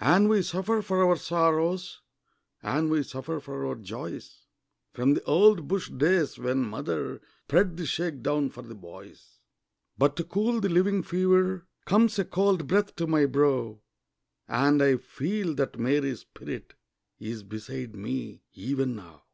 [0.00, 2.00] And we suffer for our sorrows,
[2.62, 4.46] And we suffer for our joys,
[4.94, 9.38] From the old bush days when mother Spread the shake down for the boys.
[9.98, 13.80] But to cool the living fever, Comes a cold breath to my brow,
[14.48, 16.72] And I feel that Mary's spirit
[17.18, 19.24] Is beside me, even now.